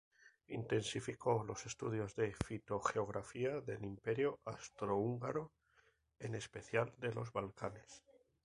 [0.47, 5.51] Intensificó los estudios de la fitogeografía del Imperio austrohúngaro,
[6.17, 8.01] en especial de los Balcanes.